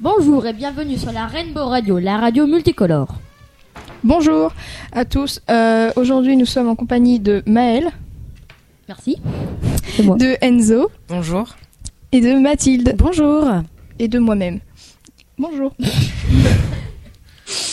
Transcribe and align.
Bonjour 0.00 0.46
et 0.46 0.52
bienvenue 0.52 0.96
sur 0.96 1.12
la 1.12 1.26
Rainbow 1.26 1.66
Radio, 1.66 1.98
la 1.98 2.18
radio 2.18 2.46
multicolore. 2.46 3.14
Bonjour 4.04 4.52
à 4.92 5.04
tous. 5.04 5.40
Euh, 5.50 5.90
Aujourd'hui, 5.96 6.36
nous 6.36 6.46
sommes 6.46 6.68
en 6.68 6.76
compagnie 6.76 7.18
de 7.18 7.42
Maël, 7.46 7.90
Merci. 8.88 9.18
Moi. 10.02 10.16
de 10.16 10.36
Enzo 10.40 10.90
Bonjour. 11.08 11.56
et 12.12 12.20
de 12.20 12.38
Mathilde 12.38 12.94
Bonjour. 12.96 13.44
et 13.98 14.06
de 14.08 14.18
moi-même. 14.18 14.60
Bonjour. 15.36 15.74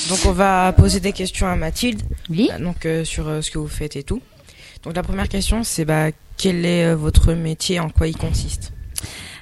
Donc 0.10 0.20
on 0.28 0.32
va 0.32 0.74
poser 0.74 1.00
des 1.00 1.12
questions 1.14 1.48
à 1.48 1.56
Mathilde, 1.56 2.02
Oui. 2.30 2.50
euh, 2.54 2.64
donc 2.64 2.86
euh, 2.86 3.04
sur 3.04 3.28
euh, 3.28 3.42
ce 3.42 3.52
que 3.52 3.58
vous 3.60 3.68
faites 3.68 3.96
et 3.96 4.04
tout. 4.04 4.22
Donc 4.84 4.96
la 4.96 5.04
première 5.04 5.30
question 5.30 5.64
c'est 5.64 5.86
bah 5.86 6.08
quel 6.38 6.66
est 6.66 6.86
euh, 6.86 6.96
votre 6.96 7.34
métier, 7.34 7.80
en 7.80 7.90
quoi 7.90 8.08
il 8.08 8.16
consiste? 8.18 8.72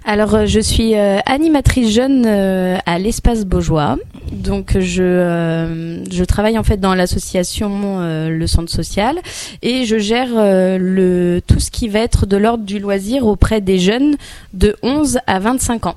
Alors 0.06 0.36
euh, 0.36 0.46
je 0.46 0.60
suis 0.60 0.96
euh, 0.96 1.20
animatrice 1.26 1.94
jeune 1.94 2.26
euh, 2.26 2.78
à 2.86 3.00
l'espace 3.00 3.46
Beaujois. 3.46 3.98
Donc 4.34 4.78
je 4.78 5.04
euh, 5.04 6.04
je 6.12 6.24
travaille 6.26 6.58
en 6.58 6.64
fait 6.64 6.78
dans 6.78 6.94
l'association 6.94 8.00
euh, 8.02 8.30
le 8.30 8.48
centre 8.48 8.72
social 8.72 9.18
et 9.62 9.86
je 9.86 9.98
gère 9.98 10.30
euh, 10.36 10.78
le 10.78 11.42
tout 11.46 11.60
ce 11.60 11.72
qui 11.72 11.88
va 11.88 12.00
être 12.00 12.26
de 12.26 12.36
l'ordre 12.36 12.66
du 12.66 12.80
loisir 12.80 13.26
auprès 13.26 13.62
des 13.62 13.80
jeunes 13.80 14.18
de 14.54 14.76
11 14.84 15.20
à 15.26 15.40
25 15.40 15.86
ans. 15.86 15.96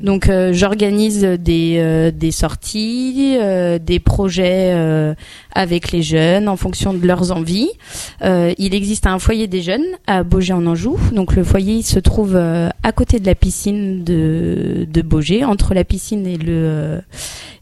Donc 0.00 0.28
euh, 0.28 0.52
j'organise 0.52 1.22
des 1.22 1.76
euh, 1.78 2.10
des 2.10 2.32
sorties, 2.32 3.36
euh, 3.40 3.78
des 3.78 4.00
projets 4.00 5.14
avec 5.54 5.92
les 5.92 6.02
jeunes 6.02 6.48
en 6.48 6.56
fonction 6.56 6.94
de 6.94 7.06
leurs 7.06 7.32
envies. 7.32 7.70
Euh, 8.22 8.52
il 8.58 8.74
existe 8.74 9.06
un 9.06 9.18
foyer 9.18 9.46
des 9.46 9.62
jeunes 9.62 9.84
à 10.06 10.22
Beaugé 10.22 10.52
en 10.52 10.66
Anjou. 10.66 10.98
Donc 11.12 11.34
le 11.34 11.44
foyer 11.44 11.82
se 11.82 11.98
trouve 11.98 12.36
euh, 12.36 12.68
à 12.82 12.92
côté 12.92 13.20
de 13.20 13.26
la 13.26 13.34
piscine 13.34 14.04
de, 14.04 14.86
de 14.90 15.44
entre 15.44 15.74
la 15.74 15.84
piscine 15.84 16.26
et 16.26 16.36
le 16.36 16.52
euh, 16.52 17.00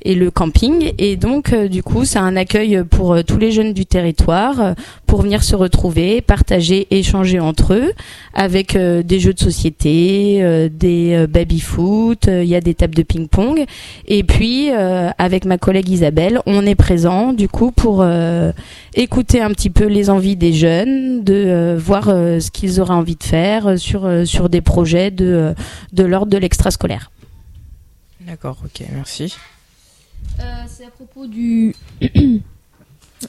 et 0.03 0.15
le 0.15 0.31
camping. 0.31 0.93
Et 0.99 1.17
donc 1.17 1.53
euh, 1.53 1.69
du 1.69 1.83
coup 1.83 2.05
c'est 2.05 2.19
un 2.19 2.37
accueil 2.37 2.83
pour 2.89 3.23
tous 3.25 3.39
les 3.39 3.51
jeunes 3.51 3.73
du 3.73 3.85
territoire 3.87 4.75
pour 5.07 5.23
venir 5.23 5.43
se 5.43 5.57
retrouver, 5.57 6.21
partager, 6.21 6.87
échanger 6.91 7.41
entre 7.41 7.75
eux 7.75 7.93
avec 8.33 8.77
des 8.77 9.21
jeux 9.21 9.35
de 9.35 9.41
société, 9.41 10.69
des 10.71 11.27
baby-foot, 11.29 12.29
il 12.29 12.45
y 12.45 12.55
a 12.55 12.61
des 12.61 12.75
tables 12.75 12.95
de 12.95 13.03
ping-pong. 13.03 13.65
Et 14.07 14.23
puis 14.23 14.71
euh, 14.71 15.11
avec 15.19 15.45
ma 15.45 15.59
collègue 15.59 15.89
Isabelle, 15.89 16.41
on 16.47 16.67
est 16.67 16.75
présent 16.75 17.33
du 17.33 17.49
coup 17.49 17.73
pour 17.81 18.03
euh, 18.03 18.53
écouter 18.93 19.41
un 19.41 19.49
petit 19.53 19.71
peu 19.71 19.87
les 19.87 20.11
envies 20.11 20.37
des 20.37 20.53
jeunes, 20.53 21.25
de 21.25 21.33
euh, 21.33 21.79
voir 21.79 22.11
euh, 22.11 22.39
ce 22.39 22.51
qu'ils 22.51 22.79
auraient 22.79 22.93
envie 22.93 23.17
de 23.17 23.23
faire 23.23 23.79
sur 23.79 24.05
euh, 24.05 24.27
sur 24.27 24.51
des 24.51 24.61
projets 24.61 25.11
de 25.11 25.55
de 25.95 26.05
l'ordre 26.05 26.31
de 26.31 26.37
l'extrascolaire. 26.37 27.11
D'accord, 28.21 28.59
ok, 28.63 28.87
merci. 28.93 29.35
Euh, 30.41 30.43
c'est 30.69 30.85
à 30.85 30.91
propos 30.91 31.27
du 31.27 31.75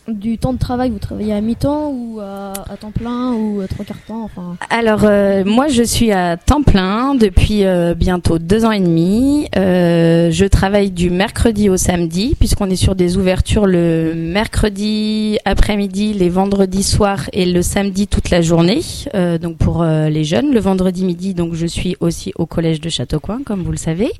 du 0.07 0.37
temps 0.37 0.53
de 0.53 0.59
travail. 0.59 0.89
Vous 0.89 0.99
travaillez 0.99 1.33
à 1.33 1.41
mi-temps 1.41 1.89
ou 1.89 2.19
à, 2.19 2.53
temps 2.79 2.91
plein 2.91 3.33
ou 3.33 3.61
à 3.61 3.67
trois 3.67 3.85
quarts 3.85 4.01
temps. 4.07 4.23
Enfin. 4.23 4.57
Alors 4.69 5.01
euh, 5.03 5.43
moi 5.45 5.67
je 5.67 5.83
suis 5.83 6.11
à 6.11 6.37
temps 6.37 6.63
plein 6.63 7.15
depuis 7.15 7.65
euh, 7.65 7.93
bientôt 7.93 8.39
deux 8.39 8.65
ans 8.65 8.71
et 8.71 8.79
demi. 8.79 9.47
Euh, 9.55 10.31
je 10.31 10.45
travaille 10.45 10.91
du 10.91 11.09
mercredi 11.09 11.69
au 11.69 11.77
samedi 11.77 12.35
puisqu'on 12.39 12.69
est 12.69 12.75
sur 12.75 12.95
des 12.95 13.17
ouvertures 13.17 13.65
le 13.65 14.13
mercredi 14.15 15.37
après-midi, 15.45 16.13
les 16.13 16.29
vendredis 16.29 16.83
soirs 16.83 17.29
et 17.33 17.45
le 17.45 17.61
samedi 17.61 18.07
toute 18.07 18.29
la 18.29 18.41
journée. 18.41 18.81
Euh, 19.15 19.37
donc 19.37 19.57
pour 19.57 19.83
euh, 19.83 20.09
les 20.09 20.23
jeunes, 20.23 20.53
le 20.53 20.59
vendredi 20.59 21.05
midi 21.05 21.33
donc 21.33 21.53
je 21.53 21.65
suis 21.65 21.95
aussi 21.99 22.33
au 22.35 22.45
collège 22.45 22.81
de 22.81 22.89
Châteaucoin 22.89 23.41
comme 23.45 23.63
vous 23.63 23.71
le 23.71 23.77
savez. 23.77 24.11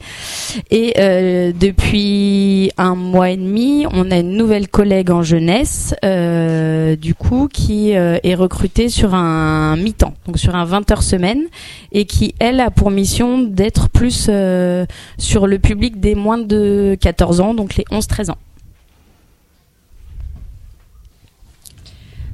Et 0.69 0.93
euh, 0.97 1.51
depuis 1.57 2.71
un 2.77 2.95
mois 2.95 3.31
et 3.31 3.37
demi, 3.37 3.85
on 3.91 4.11
a 4.11 4.17
une 4.17 4.35
nouvelle 4.37 4.67
collègue 4.67 5.11
en 5.11 5.21
euh, 6.03 6.95
du 6.95 7.15
coup, 7.15 7.47
qui 7.51 7.95
euh, 7.95 8.17
est 8.23 8.35
recrutée 8.35 8.89
sur 8.89 9.13
un 9.13 9.75
mi-temps, 9.77 10.13
donc 10.25 10.37
sur 10.37 10.55
un 10.55 10.65
20 10.65 10.91
heures 10.91 11.03
semaine, 11.03 11.43
et 11.91 12.05
qui, 12.05 12.35
elle, 12.39 12.59
a 12.59 12.71
pour 12.71 12.91
mission 12.91 13.39
d'être 13.39 13.89
plus 13.89 14.27
euh, 14.29 14.85
sur 15.17 15.47
le 15.47 15.59
public 15.59 15.99
des 15.99 16.15
moins 16.15 16.37
de 16.37 16.97
14 16.99 17.41
ans, 17.41 17.53
donc 17.53 17.75
les 17.75 17.83
11-13 17.85 18.31
ans. 18.31 18.37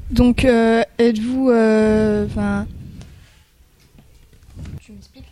Donc, 0.09 0.45
euh, 0.45 0.83
êtes-vous, 0.99 1.49
euh, 1.49 2.25
enfin, 2.25 2.65
Tu 4.81 4.93
m'expliques 4.93 5.25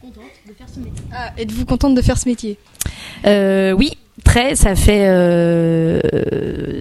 Contente 0.00 0.24
de 0.46 0.52
faire 0.52 0.68
ce 0.68 0.78
métier. 0.80 1.04
ah, 1.12 1.32
êtes-vous 1.36 1.64
contente 1.64 1.94
de 1.94 2.02
faire 2.02 2.16
ce 2.18 2.28
métier? 2.28 2.56
Euh, 3.26 3.72
oui, 3.72 3.98
très. 4.24 4.54
Ça 4.54 4.74
fait 4.74 5.08
euh, 5.08 6.00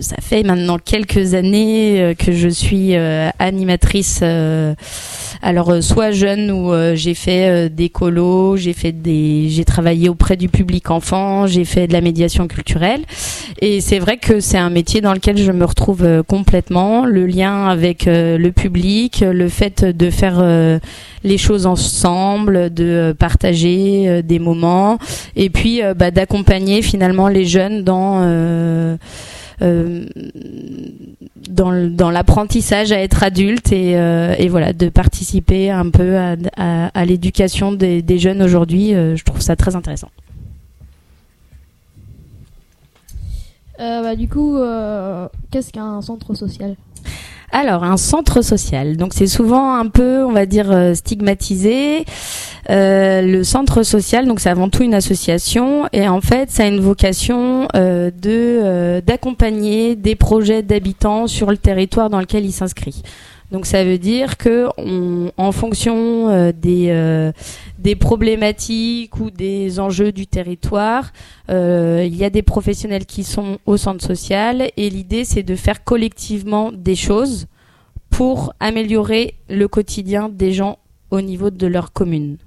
ça 0.02 0.18
fait 0.22 0.44
maintenant 0.44 0.78
quelques 0.78 1.34
années 1.34 2.02
euh, 2.02 2.14
que 2.14 2.31
je 2.31 2.50
suis 2.50 2.96
euh, 2.96 3.30
animatrice. 3.40 4.24
Alors 5.42 5.70
euh, 5.70 5.81
soit 5.81 6.12
jeune 6.12 6.52
où 6.52 6.72
euh, 6.72 6.96
j'ai 6.96 7.14
fait 7.14 7.50
euh, 7.50 7.70
des 7.70 7.90
colos, 7.90 8.58
j'ai 8.58 8.74
fait 8.74 8.92
des, 8.92 9.48
j'ai 9.50 9.66
travaillé 9.66 10.09
auprès 10.09 10.36
du 10.38 10.50
public 10.50 10.92
enfant, 10.92 11.48
j'ai 11.48 11.66
fait 11.66 11.88
de 11.88 11.94
la 11.94 12.02
médiation 12.02 12.48
culturelle. 12.48 13.02
Et 13.62 13.81
c'est 13.81 14.00
vrai 14.00 14.18
que 14.18 14.40
c'est 14.40 14.58
un 14.58 14.70
métier 14.70 15.02
dans 15.02 15.14
lequel 15.14 15.38
je 15.38 15.52
me 15.52 15.66
retrouve 15.66 16.24
complètement. 16.28 17.06
Le 17.06 17.26
lien 17.26 17.68
avec 17.68 18.06
le 18.06 18.50
public, 18.50 19.24
le 19.28 19.50
fait 19.50 19.84
de 19.84 20.09
faire 20.09 20.44
les 21.24 21.38
choses 21.38 21.66
ensemble, 21.66 22.72
de 22.72 23.16
partager 23.18 24.22
des 24.22 24.40
moments 24.40 25.00
et 25.36 25.50
puis 25.50 25.81
bah, 25.96 26.12
d'accompagner 26.12 26.81
finalement 26.81 27.28
les 27.28 27.46
jeunes 27.46 27.84
dans 27.84 28.22
euh, 28.22 28.97
euh, 29.64 30.06
dans, 31.57 31.90
dans 31.90 32.12
l'apprentissage 32.12 32.91
à 32.91 33.00
être 33.01 33.23
adulte 33.23 33.72
et, 33.73 33.97
euh, 33.97 34.35
et 34.38 34.47
voilà 34.47 34.72
de 34.73 34.88
participer 34.90 35.69
un 35.69 35.90
peu 35.90 36.18
à, 36.18 36.35
à, 36.56 36.88
à 36.88 37.06
l'éducation 37.06 37.73
des, 37.73 38.01
des 38.01 38.19
jeunes 38.19 38.41
aujourd'hui 38.41 38.94
euh, 38.94 39.16
je 39.18 39.23
trouve 39.25 39.41
ça 39.41 39.56
très 39.56 39.75
intéressant 39.75 40.09
Euh, 43.79 44.01
bah, 44.01 44.16
du 44.16 44.28
coup, 44.28 44.57
euh, 44.57 45.28
qu'est-ce 45.51 45.72
qu'un 45.72 46.01
centre 46.01 46.34
social? 46.34 46.75
Alors, 47.51 47.84
un 47.84 47.97
centre 47.97 48.41
social. 48.41 48.97
Donc, 48.97 49.13
c'est 49.13 49.28
souvent 49.28 49.75
un 49.75 49.88
peu, 49.88 50.25
on 50.25 50.31
va 50.31 50.46
dire, 50.46 50.72
euh, 50.72 50.96
stigmatisé. 50.96 52.03
Euh, 52.69 53.22
le 53.22 53.44
centre 53.45 53.83
social, 53.83 54.28
donc 54.28 54.41
c'est 54.41 54.50
avant 54.50 54.69
tout 54.69 54.83
une 54.83 54.94
association, 54.94 55.88
et 55.94 56.07
en 56.07 56.19
fait, 56.19 56.51
ça 56.51 56.63
a 56.63 56.67
une 56.67 56.81
vocation 56.81 57.67
euh, 57.75 58.11
de 58.11 58.29
euh, 58.29 59.01
d'accompagner 59.01 59.95
des 59.95 60.16
projets 60.16 60.63
d'habitants 60.63 61.28
sur 61.28 61.50
le 61.50 61.57
territoire 61.57 62.09
dans 62.09 62.19
lequel 62.19 62.45
il 62.45 62.51
s'inscrit. 62.51 63.03
Donc, 63.51 63.66
ça 63.66 63.85
veut 63.85 63.97
dire 63.97 64.35
que, 64.35 64.67
en 65.38 65.51
fonction 65.53 66.51
des 66.51 67.31
des 67.79 67.95
problématiques 67.95 69.17
ou 69.22 69.31
des 69.31 69.79
enjeux 69.79 70.11
du 70.11 70.28
territoire, 70.28 71.13
il 71.47 72.13
y 72.13 72.25
a 72.25 72.29
des 72.29 72.41
professionnels 72.41 73.05
qui 73.05 73.23
sont 73.23 73.59
au 73.66 73.78
centre 73.78 74.03
social 74.05 74.69
et 74.75 74.89
l'idée 74.89 75.23
c'est 75.23 75.44
de 75.44 75.55
faire 75.55 75.85
collectivement 75.85 76.73
des 76.73 76.97
choses 76.97 77.47
pour 78.09 78.53
améliorer 78.59 79.35
le 79.47 79.69
quotidien 79.69 80.28
des 80.28 80.51
gens 80.51 80.78
au 81.09 81.22
niveau 81.22 81.49
de 81.49 81.67
leur 81.67 81.94
commune. 81.94 82.38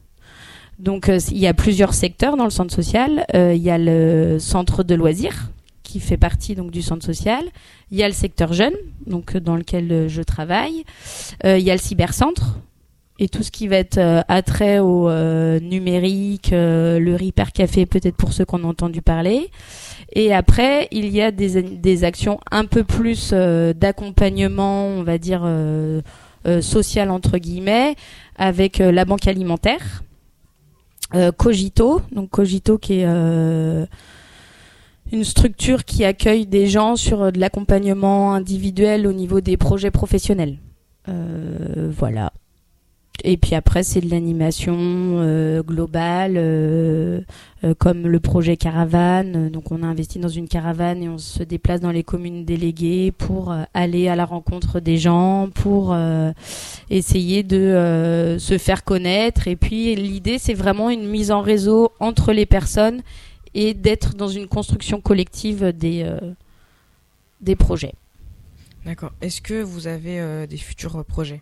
Donc 0.81 1.09
euh, 1.09 1.19
il 1.31 1.39
y 1.39 1.47
a 1.47 1.55
plusieurs 1.55 1.95
secteurs 1.95 2.37
dans 2.37 2.45
le 2.45 2.51
centre 2.51 2.75
social. 2.75 3.25
Euh, 3.35 3.55
il 3.55 3.63
y 3.63 3.71
a 3.71 3.79
le 3.79 4.39
centre 4.39 4.83
de 4.83 4.95
loisirs 4.95 5.51
qui 5.83 6.01
fait 6.01 6.17
partie 6.17 6.55
donc 6.55 6.71
du 6.71 6.83
centre 6.83 7.05
social. 7.05 7.45
Il 7.91 7.99
y 7.99 8.03
a 8.03 8.09
le 8.09 8.15
secteur 8.15 8.53
jeune 8.53 8.75
donc 9.07 9.37
euh, 9.37 9.41
dans 9.41 9.57
lequel 9.57 10.09
je 10.09 10.23
travaille. 10.23 10.85
Il 11.45 11.61
y 11.61 11.71
a 11.71 11.75
le 11.75 11.81
cybercentre 11.81 12.59
et 13.21 13.29
tout 13.29 13.43
ce 13.43 13.51
qui 13.51 13.69
va 13.69 13.77
être 13.77 13.99
euh, 13.99 14.23
attrait 14.29 14.79
au 14.79 15.09
euh, 15.09 15.61
numérique, 15.61 16.53
euh, 16.53 16.99
le 16.99 17.15
Repair 17.15 17.53
Café 17.53 17.85
peut-être 17.85 18.17
pour 18.17 18.33
ceux 18.33 18.47
qu'on 18.47 18.65
a 18.65 18.67
entendu 18.67 19.03
parler. 19.03 19.51
Et 20.15 20.33
après, 20.33 20.89
il 20.91 21.11
y 21.11 21.21
a 21.21 21.31
des, 21.31 21.63
des 21.63 22.05
actions 22.05 22.41
un 22.51 22.65
peu 22.65 22.83
plus 22.83 23.33
d'accompagnement, 23.33 24.87
on 24.87 25.05
va 25.05 25.19
dire 25.19 25.49
social 26.63 27.13
entre 27.13 27.39
guillemets, 27.39 27.95
avec 28.37 28.79
la 28.79 29.05
banque 29.05 29.29
alimentaire, 29.29 30.03
Cogito, 31.37 32.01
donc 32.13 32.31
Cogito 32.31 32.79
qui 32.79 33.01
est 33.01 33.07
euh, 33.07 33.87
une 35.13 35.25
structure 35.25 35.85
qui 35.85 36.05
accueille 36.05 36.47
des 36.47 36.67
gens 36.67 36.97
sur 36.97 37.23
euh, 37.23 37.31
de 37.31 37.41
l'accompagnement 37.41 38.33
individuel 38.35 39.07
au 39.07 39.13
niveau 39.13 39.41
des 39.41 39.57
projets 39.57 39.91
professionnels. 39.91 40.59
Euh, 41.09 41.91
voilà. 41.97 42.33
Et 43.23 43.37
puis 43.37 43.55
après, 43.55 43.83
c'est 43.83 44.01
de 44.01 44.11
l'animation 44.11 44.77
euh, 44.79 45.63
globale, 45.63 46.35
euh, 46.37 47.21
euh, 47.65 47.75
comme 47.75 48.07
le 48.07 48.21
projet 48.21 48.57
Caravane. 48.57 49.51
Donc, 49.51 49.73
on 49.73 49.83
a 49.83 49.87
investi 49.87 50.19
dans 50.19 50.29
une 50.29 50.49
caravane 50.49 51.03
et 51.03 51.09
on 51.09 51.19
se 51.19 51.43
déplace 51.43 51.81
dans 51.81 51.91
les 51.91 52.03
communes 52.03 52.45
déléguées 52.45 53.13
pour 53.13 53.55
aller 53.75 54.09
à 54.09 54.17
la 54.17 54.25
rencontre 54.25 54.81
des 54.81 54.97
gens, 54.97 55.51
pour 55.55 55.97
essayer 56.89 57.43
de 57.43 58.37
se 58.39 58.59
faire 58.59 58.85
connaître. 58.85 59.49
Et 59.49 59.57
puis, 59.57 59.95
l'idée, 59.95 60.39
c'est 60.39 60.55
vraiment 60.55 60.91
une 60.91 61.07
mise 61.07 61.31
en 61.31 61.43
réseau 61.43 61.93
entre 62.01 62.33
les 62.33 62.47
personnes 62.47 63.03
et 63.55 63.75
d'être 63.75 64.15
dans 64.15 64.29
une 64.29 64.47
construction 64.47 65.01
collective 65.01 65.73
des, 65.73 66.11
des 67.41 67.57
projets. 67.57 67.95
D'accord. 68.87 69.13
Est-ce 69.21 69.43
que 69.43 69.63
vous 69.63 69.87
avez 69.87 70.47
des 70.47 70.57
futurs 70.57 71.05
projets? 71.05 71.41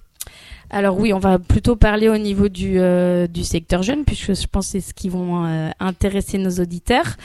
Alors 0.70 0.98
oui, 0.98 1.14
on 1.14 1.18
va 1.18 1.38
plutôt 1.38 1.76
parler 1.76 2.10
au 2.10 2.18
niveau 2.18 2.48
du, 2.48 2.74
euh, 2.78 3.26
du 3.26 3.42
secteur 3.42 3.82
jeune, 3.82 4.04
puisque 4.04 4.34
je 4.34 4.46
pense 4.46 4.66
que 4.66 4.72
c'est 4.72 4.80
ce 4.80 4.92
qui 4.92 5.08
vont 5.08 5.46
euh, 5.46 5.70
intéresser 5.80 6.36
nos 6.36 6.50
auditeurs. 6.50 7.16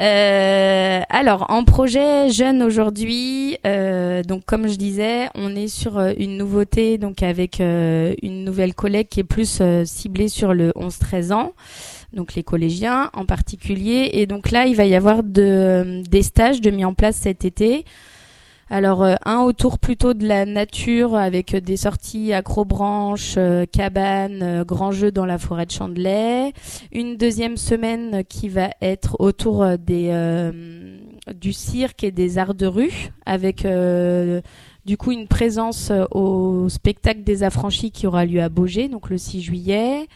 Euh, 0.00 1.00
alors, 1.08 1.46
en 1.48 1.64
projet 1.64 2.30
jeune 2.30 2.62
aujourd'hui, 2.62 3.56
donc 4.26 4.44
comme 4.46 4.68
je 4.68 4.74
disais, 4.74 5.28
on 5.34 5.54
est 5.54 5.68
sur 5.68 6.00
une 6.00 6.36
nouveauté, 6.36 6.98
donc 6.98 7.22
avec 7.22 7.60
une 7.60 8.44
nouvelle 8.44 8.74
collègue 8.74 9.08
qui 9.08 9.20
est 9.20 9.24
plus 9.24 9.62
ciblée 9.84 10.28
sur 10.28 10.54
le 10.54 10.70
11-13 10.72 11.32
ans 11.32 11.52
donc 12.14 12.34
les 12.34 12.42
collégiens 12.42 13.10
en 13.12 13.26
particulier. 13.26 14.08
Et 14.14 14.26
donc 14.26 14.50
là, 14.50 14.66
il 14.66 14.74
va 14.74 14.86
y 14.86 14.94
avoir 14.94 15.22
de, 15.22 16.02
des 16.08 16.22
stages 16.22 16.62
de 16.62 16.70
mis 16.70 16.86
en 16.86 16.94
place 16.94 17.16
cet 17.16 17.44
été 17.44 17.84
alors 18.70 19.02
euh, 19.02 19.14
un 19.24 19.40
autour 19.40 19.78
plutôt 19.78 20.14
de 20.14 20.26
la 20.26 20.44
nature 20.44 21.14
avec 21.14 21.56
des 21.56 21.76
sorties 21.76 22.32
acrobranches, 22.32 23.34
euh, 23.38 23.64
cabanes, 23.64 24.42
euh, 24.42 24.64
grands 24.64 24.92
jeux 24.92 25.10
dans 25.10 25.24
la 25.24 25.38
forêt 25.38 25.66
de 25.66 25.70
Chandelay. 25.70 26.52
Une 26.92 27.16
deuxième 27.16 27.56
semaine 27.56 28.24
qui 28.24 28.48
va 28.48 28.70
être 28.82 29.16
autour 29.20 29.66
des 29.78 30.08
du 31.40 31.52
cirque 31.52 32.04
et 32.04 32.10
des 32.10 32.38
arts 32.38 32.54
de 32.54 32.66
rue 32.66 33.10
avec 33.26 33.66
du 34.86 34.96
coup 34.96 35.12
une 35.12 35.28
présence 35.28 35.92
au 36.10 36.68
spectacle 36.68 37.22
des 37.22 37.42
affranchis 37.42 37.90
qui 37.90 38.06
aura 38.06 38.24
lieu 38.24 38.42
à 38.42 38.48
Beaugé 38.48 38.88
donc 38.88 39.10
le 39.10 39.18
6 39.18 39.42
juillet 39.42 40.06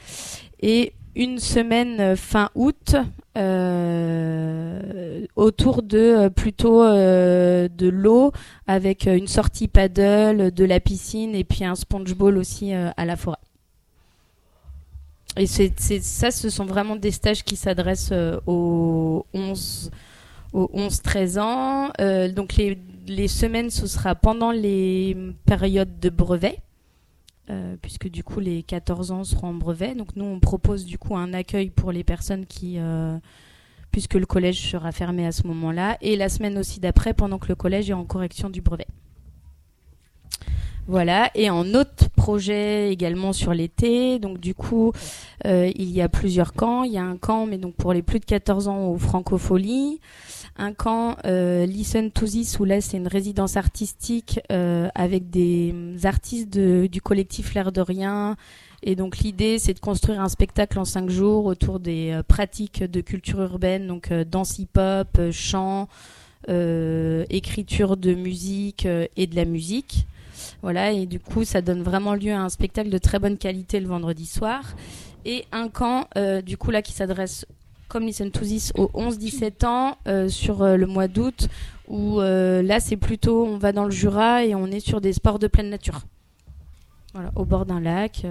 et 0.61 0.95
une 1.15 1.39
semaine 1.39 2.17
fin 2.17 2.51
août 2.55 2.97
euh, 3.37 5.27
autour 5.37 5.83
de 5.83 5.99
euh, 5.99 6.31
plutôt 6.31 6.83
euh, 6.83 7.69
de 7.69 7.89
l'eau 7.89 8.33
avec 8.67 9.07
une 9.07 9.27
sortie 9.27 9.69
paddle, 9.69 10.53
de 10.53 10.65
la 10.65 10.81
piscine 10.81 11.35
et 11.35 11.45
puis 11.45 11.65
un 11.65 11.75
sponge 11.75 12.15
ball 12.15 12.37
aussi 12.37 12.73
à 12.73 13.05
la 13.05 13.17
forêt. 13.17 13.37
Et 15.39 15.47
c'est 15.47 15.73
ça, 15.79 16.31
ce 16.31 16.51
sont 16.51 16.67
vraiment 16.67 16.97
des 16.97 17.11
stages 17.11 17.43
qui 17.43 17.57
s'adressent 17.57 18.13
aux 18.47 19.25
11 19.33 19.91
aux 20.53 20.71
11-13 20.75 21.41
ans. 21.41 21.91
donc 22.35 22.57
les, 22.57 22.79
les 23.07 23.29
semaines, 23.29 23.71
ce 23.71 23.87
sera 23.87 24.15
pendant 24.15 24.51
les 24.51 25.17
périodes 25.47 25.99
de 26.01 26.11
brevet. 26.11 26.59
Euh, 27.51 27.75
puisque 27.83 28.09
du 28.09 28.23
coup 28.23 28.39
les 28.39 28.63
14 28.63 29.11
ans 29.11 29.25
seront 29.25 29.49
en 29.49 29.55
brevet. 29.55 29.95
Donc 29.95 30.15
nous 30.15 30.25
on 30.25 30.39
propose 30.39 30.85
du 30.85 30.97
coup 30.97 31.17
un 31.17 31.35
accueil 31.35 31.71
pour 31.71 31.91
les 31.91 32.05
personnes 32.05 32.47
qui, 32.47 32.79
euh, 32.79 33.19
puisque 33.91 34.15
le 34.15 34.27
collège 34.27 34.71
sera 34.71 34.93
fermé 34.93 35.27
à 35.27 35.33
ce 35.33 35.47
moment-là, 35.49 35.99
et 36.01 36.15
la 36.17 36.29
semaine 36.29 36.57
aussi 36.57 36.79
d'après 36.79 37.15
pendant 37.15 37.39
que 37.39 37.49
le 37.49 37.57
collège 37.57 37.91
est 37.91 37.95
en 37.95 38.05
correction 38.05 38.49
du 38.49 38.61
brevet. 38.61 38.87
Voilà, 40.89 41.31
et 41.37 41.49
en 41.49 41.75
autre 41.75 42.11
projet 42.17 42.91
également 42.91 43.33
sur 43.33 43.55
l'été, 43.55 44.19
donc 44.19 44.41
du 44.41 44.53
coup 44.53 44.93
euh, 45.47 45.71
il 45.77 45.91
y 45.91 46.03
a 46.03 46.09
plusieurs 46.09 46.53
camps. 46.53 46.83
Il 46.83 46.93
y 46.93 46.99
a 46.99 47.05
un 47.05 47.17
camp, 47.17 47.47
mais 47.47 47.57
donc 47.57 47.75
pour 47.77 47.93
les 47.93 48.03
plus 48.03 48.19
de 48.19 48.25
14 48.25 48.67
ans 48.67 48.89
au 48.89 48.99
Francofolie 48.99 50.01
un 50.57 50.75
camp 50.75 51.17
euh, 51.25 51.65
Listen 51.67 52.11
to 52.11 52.27
This 52.27 52.59
où 52.59 52.65
là 52.65 52.81
c'est 52.81 52.97
une 52.97 53.07
résidence 53.07 53.57
artistique 53.57 54.41
euh, 54.51 54.89
avec 54.95 55.31
des 55.31 55.73
artistes 56.03 56.51
du 56.51 57.01
collectif 57.01 57.55
L'air 57.55 57.71
de 57.71 57.81
rien. 57.81 58.37
Et 58.83 58.97
donc 58.97 59.19
l'idée 59.19 59.61
c'est 59.61 59.75
de 59.75 59.81
construire 59.81 60.21
un 60.21 60.29
spectacle 60.29 60.81
en 60.81 60.85
cinq 60.85 61.11
jours 61.11 61.45
autour 61.45 61.79
des 61.79 62.21
pratiques 62.27 62.83
de 62.83 63.01
culture 63.01 63.41
urbaine, 63.41 63.87
donc 63.87 64.13
danse 64.13 64.59
hip-hop, 64.59 65.31
chant, 65.31 65.89
écriture 66.49 67.97
de 67.97 68.15
musique 68.15 68.89
et 69.17 69.27
de 69.29 69.37
la 69.37 69.45
musique. 69.45 70.07
Voilà, 70.63 70.93
et 70.93 71.07
du 71.07 71.19
coup 71.19 71.45
ça 71.45 71.61
donne 71.61 71.83
vraiment 71.83 72.15
lieu 72.15 72.33
à 72.33 72.41
un 72.41 72.49
spectacle 72.49 72.89
de 72.89 72.99
très 72.99 73.19
bonne 73.19 73.37
qualité 73.37 73.81
le 73.81 73.89
vendredi 73.89 74.27
soir. 74.27 74.63
Et 75.25 75.45
un 75.53 75.69
camp, 75.69 76.09
du 76.45 76.57
coup 76.57 76.71
là 76.71 76.83
qui 76.83 76.93
s'adresse 76.93 77.47
comme 77.93 78.07
Listen 78.07 78.31
to 78.31 78.41
aux 78.79 78.91
11-17 78.95 79.67
ans 79.67 79.99
euh, 80.09 80.27
sur 80.27 80.63
euh, 80.63 80.77
le 80.79 80.87
mois 80.87 81.09
d'août 81.09 81.49
où 81.89 82.21
euh, 82.21 82.63
là 82.63 82.81
c'est 82.81 82.97
plutôt 82.97 83.45
on 83.45 83.59
va 83.59 83.73
dans 83.73 83.85
le 83.85 83.91
Jura 83.91 84.47
et 84.47 84.55
on 84.55 84.67
est 84.69 84.81
sur 84.81 85.03
des 85.03 85.13
sports 85.13 85.39
de 85.39 85.47
pleine 85.47 85.69
nature. 85.69 86.01
Voilà, 87.13 87.31
au 87.37 87.45
bord 87.45 87.67
d'un 87.67 87.81
lac. 87.81 88.25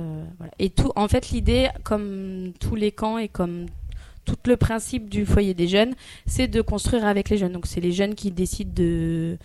Et 0.57 0.71
tout, 0.71 0.91
en 0.95 1.07
fait, 1.07 1.29
l'idée, 1.29 1.69
comme 1.83 2.51
tous 2.59 2.73
les 2.73 2.91
camps 2.91 3.19
et 3.19 3.27
comme 3.27 3.67
tout 4.25 4.35
le 4.47 4.57
principe 4.57 5.07
du 5.07 5.23
foyer 5.27 5.53
des 5.53 5.67
jeunes, 5.67 5.93
c'est 6.25 6.47
de 6.47 6.61
construire 6.61 7.05
avec 7.05 7.29
les 7.29 7.37
jeunes. 7.37 7.51
Donc 7.51 7.67
c'est 7.67 7.79
les 7.81 7.91
jeunes 7.91 8.15
qui 8.15 8.31
décident 8.31 8.73
de 8.73 9.37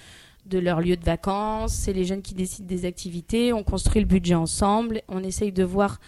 de 0.49 0.59
leur 0.59 0.81
lieu 0.81 0.97
de 0.97 1.05
vacances, 1.05 1.73
c'est 1.73 1.93
les 1.93 2.05
jeunes 2.05 2.23
qui 2.23 2.35
décident 2.35 2.67
des 2.67 2.85
activités, 2.85 3.53
on 3.53 3.63
construit 3.63 4.01
le 4.01 4.07
budget 4.07 4.35
ensemble, 4.35 5.03
on 5.09 5.23
essaye 5.23 5.53
de 5.53 5.65
voir 5.65 5.99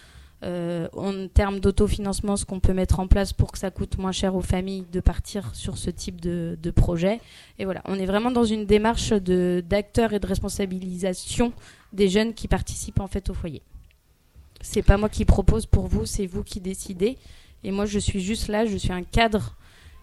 euh, 0.45 0.87
en 0.93 1.27
termes 1.27 1.59
d'autofinancement, 1.59 2.37
ce 2.37 2.45
qu'on 2.45 2.61
peut 2.61 2.73
mettre 2.73 3.01
en 3.01 3.09
place 3.09 3.33
pour 3.33 3.51
que 3.51 3.59
ça 3.59 3.73
coûte 3.73 3.99
moins 3.99 4.13
cher 4.13 4.37
aux 4.37 4.41
familles 4.41 4.85
de 4.93 5.01
partir 5.01 5.53
sur 5.55 5.77
ce 5.77 5.91
type 5.91 6.21
de, 6.21 6.57
de 6.63 6.71
projet. 6.71 7.21
Et 7.59 7.65
voilà, 7.65 7.83
on 7.87 7.99
est 7.99 8.07
vraiment 8.07 8.31
dans 8.31 8.45
une 8.45 8.65
démarche 8.65 9.13
d'acteurs 9.13 10.13
et 10.13 10.21
de 10.21 10.27
responsabilisation 10.27 11.53
des 11.93 12.09
jeunes 12.09 12.35
qui 12.35 12.47
participent 12.47 13.01
en 13.01 13.09
fait 13.09 13.31
au 13.31 13.35
foyer. 13.35 13.63
C'est 14.61 14.83
pas 14.83 14.97
moi 14.97 15.09
qui 15.09 15.25
propose 15.25 15.67
pour 15.67 15.89
vous, 15.89 16.07
c'est 16.07 16.27
vous 16.27 16.45
qui 16.45 16.61
décidez. 16.61 17.19
Et 17.65 17.73
moi, 17.73 17.87
je 17.87 17.99
suis 17.99 18.21
juste 18.21 18.47
là, 18.47 18.65
je 18.65 18.77
suis 18.77 18.93
un 18.93 19.03
cadre 19.03 19.57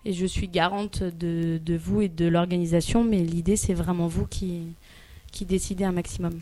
et 0.06 0.13
je 0.13 0.25
suis 0.25 0.48
garante 0.48 1.04
de, 1.04 1.60
vous 1.78 2.02
et 2.02 2.10
de 2.10 2.25
l'organisation. 2.25 3.04
Mais 3.04 3.19
l'idée, 3.19 3.56
c'est 3.56 3.74
vraiment 3.74 4.07
vous 4.07 4.25
qui, 4.28 4.62
qui 5.31 5.46
décidez 5.46 5.84
un 5.84 5.92
maximum. 5.92 6.40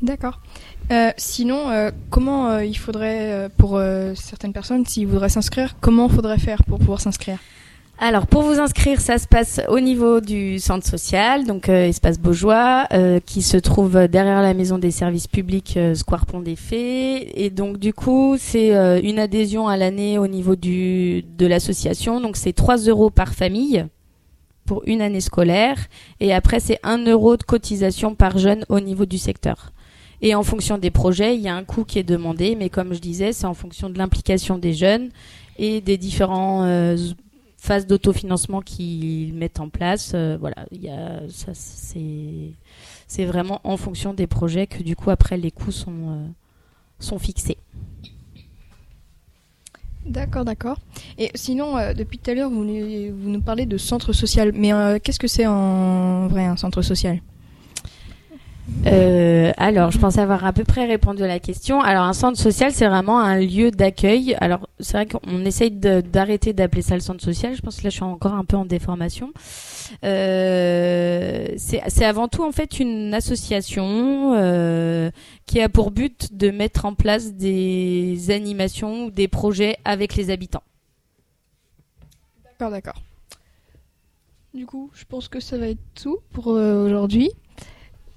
D'accord. 0.00 0.40
Euh, 0.90 1.12
sinon, 1.16 1.70
euh, 1.70 1.90
comment 2.10 2.48
euh, 2.48 2.64
il 2.64 2.76
faudrait, 2.76 3.48
pour 3.56 3.80
certaines 4.14 4.52
personnes, 4.52 4.84
s'ils 4.84 5.06
voudraient 5.06 5.28
s'inscrire, 5.28 5.76
comment 5.80 6.08
faudrait 6.08 6.38
faire 6.38 6.64
pour 6.64 6.78
pouvoir 6.78 7.00
s'inscrire? 7.00 7.38
Alors 7.98 8.26
pour 8.26 8.42
vous 8.42 8.58
inscrire, 8.58 9.00
ça 9.00 9.18
se 9.18 9.28
passe 9.28 9.60
au 9.68 9.78
niveau 9.78 10.20
du 10.20 10.58
centre 10.58 10.86
social, 10.86 11.46
donc 11.46 11.68
espace 11.68 12.18
Beaujois, 12.18 12.88
qui 13.26 13.42
se 13.42 13.56
trouve 13.56 14.08
derrière 14.08 14.42
la 14.42 14.54
maison 14.54 14.78
des 14.78 14.90
services 14.90 15.28
publics 15.28 15.78
Square 15.94 16.26
Pont 16.26 16.40
des 16.40 16.56
Fées. 16.56 17.44
Et 17.44 17.50
donc 17.50 17.78
du 17.78 17.94
coup, 17.94 18.36
c'est 18.38 18.70
une 19.04 19.20
adhésion 19.20 19.68
à 19.68 19.76
l'année 19.76 20.18
au 20.18 20.26
niveau 20.26 20.56
du 20.56 21.22
de 21.38 21.46
l'association. 21.46 22.20
Donc 22.20 22.36
c'est 22.36 22.52
3 22.52 22.78
euros 22.88 23.10
par 23.10 23.34
famille 23.34 23.86
pour 24.64 24.82
une 24.86 25.00
année 25.00 25.20
scolaire, 25.20 25.76
et 26.20 26.32
après 26.32 26.60
c'est 26.60 26.78
1 26.82 27.06
euro 27.06 27.36
de 27.36 27.42
cotisation 27.42 28.14
par 28.14 28.38
jeune 28.38 28.64
au 28.68 28.80
niveau 28.80 29.06
du 29.06 29.18
secteur. 29.18 29.72
Et 30.20 30.36
en 30.36 30.44
fonction 30.44 30.78
des 30.78 30.90
projets, 30.90 31.34
il 31.34 31.40
y 31.40 31.48
a 31.48 31.54
un 31.54 31.64
coût 31.64 31.84
qui 31.84 31.98
est 31.98 32.04
demandé, 32.04 32.54
mais 32.56 32.68
comme 32.68 32.94
je 32.94 33.00
disais, 33.00 33.32
c'est 33.32 33.46
en 33.46 33.54
fonction 33.54 33.90
de 33.90 33.98
l'implication 33.98 34.56
des 34.56 34.72
jeunes 34.72 35.08
et 35.58 35.80
des 35.80 35.98
différents 35.98 36.64
euh, 36.64 36.96
phases 37.62 37.86
d'autofinancement 37.86 38.60
qu'ils 38.60 39.32
mettent 39.34 39.60
en 39.60 39.68
place. 39.68 40.12
Euh, 40.14 40.36
voilà, 40.38 40.66
ça, 41.28 41.52
c'est, 41.54 43.24
vraiment 43.24 43.60
en 43.62 43.76
fonction 43.76 44.14
des 44.14 44.26
projets 44.26 44.66
que 44.66 44.82
du 44.82 44.96
coup 44.96 45.10
après 45.10 45.36
les 45.36 45.52
coûts 45.52 45.70
sont, 45.70 46.26
euh, 47.12 47.18
fixés. 47.18 47.58
D'accord, 50.04 50.44
d'accord. 50.44 50.78
Et 51.18 51.30
sinon, 51.36 51.76
depuis 51.96 52.18
tout 52.18 52.32
à 52.32 52.34
l'heure, 52.34 52.50
vous, 52.50 52.64
vous, 52.64 53.30
nous 53.30 53.40
parlez 53.40 53.66
de 53.66 53.78
centre 53.78 54.12
social. 54.12 54.50
Mais 54.52 54.72
qu'est-ce 54.98 55.20
que 55.20 55.28
c'est 55.28 55.46
en 55.46 56.26
vrai 56.26 56.44
un 56.44 56.56
centre 56.56 56.82
social? 56.82 57.20
Euh, 58.86 59.52
alors, 59.56 59.90
je 59.90 59.98
pense 59.98 60.18
avoir 60.18 60.44
à 60.44 60.52
peu 60.52 60.64
près 60.64 60.86
répondu 60.86 61.22
à 61.22 61.26
la 61.26 61.38
question. 61.38 61.80
Alors, 61.80 62.04
un 62.04 62.12
centre 62.12 62.38
social, 62.38 62.72
c'est 62.72 62.86
vraiment 62.86 63.20
un 63.20 63.38
lieu 63.38 63.70
d'accueil. 63.70 64.36
Alors, 64.40 64.68
c'est 64.80 64.94
vrai 64.94 65.06
qu'on 65.06 65.44
essaye 65.44 65.70
d'arrêter 65.70 66.52
d'appeler 66.52 66.82
ça 66.82 66.94
le 66.94 67.00
centre 67.00 67.22
social. 67.22 67.54
Je 67.54 67.62
pense 67.62 67.76
que 67.76 67.84
là, 67.84 67.90
je 67.90 67.96
suis 67.96 68.04
encore 68.04 68.34
un 68.34 68.44
peu 68.44 68.56
en 68.56 68.64
déformation. 68.64 69.32
Euh, 70.04 71.48
c'est 71.56 72.04
avant 72.04 72.28
tout 72.28 72.44
en 72.44 72.52
fait 72.52 72.80
une 72.80 73.12
association 73.14 74.34
euh, 74.34 75.10
qui 75.46 75.60
a 75.60 75.68
pour 75.68 75.90
but 75.90 76.34
de 76.34 76.50
mettre 76.50 76.84
en 76.84 76.94
place 76.94 77.34
des 77.34 78.30
animations 78.30 79.06
ou 79.06 79.10
des 79.10 79.28
projets 79.28 79.76
avec 79.84 80.16
les 80.16 80.30
habitants. 80.30 80.62
D'accord, 82.44 82.70
d'accord. 82.70 83.02
Du 84.54 84.66
coup, 84.66 84.90
je 84.94 85.04
pense 85.04 85.28
que 85.28 85.40
ça 85.40 85.56
va 85.56 85.68
être 85.68 85.80
tout 85.94 86.18
pour 86.32 86.48
euh, 86.48 86.86
aujourd'hui. 86.86 87.30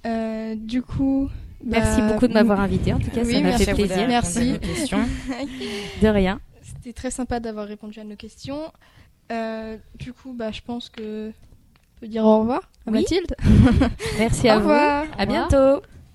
Euh, 0.06 0.56
du 0.56 0.82
coup, 0.82 1.30
Merci 1.64 2.00
Bah, 2.02 2.14
beaucoup 2.14 2.28
de 2.28 2.34
m'avoir 2.34 2.60
invité. 2.60 2.94
En 2.94 3.00
tout 3.00 3.10
cas, 3.10 3.22
oui, 3.24 3.34
ça 3.34 3.42
m'a 3.42 3.58
fait 3.58 3.74
plaisir. 3.74 4.08
Merci. 4.08 4.54
De 6.02 6.08
rien. 6.08 6.40
C'était 6.62 6.94
très 6.94 7.12
sympa 7.12 7.40
d'avoir 7.40 7.68
répondu 7.68 8.00
à 8.00 8.04
nos 8.04 8.16
questions. 8.16 8.72
Euh, 9.32 9.78
du 9.98 10.14
coup, 10.14 10.34
bah, 10.34 10.52
je 10.52 10.62
pense 10.62 10.90
que 10.90 11.30
on 11.30 12.00
peut 12.00 12.08
dire 12.08 12.24
au 12.26 12.40
revoir 12.40 12.62
à 12.86 12.92
Oui. 12.92 13.00
Mathilde. 13.00 13.36
Merci 14.20 14.48
à 14.50 14.58
au 14.58 14.60
vous. 14.60 14.68
revoir. 14.70 15.06
À 15.18 15.26
bientôt. 15.26 15.82